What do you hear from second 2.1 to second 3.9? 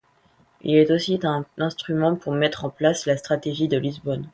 pour mettre en place la Stratégie de